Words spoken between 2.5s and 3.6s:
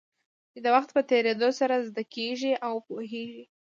او پوهېږې.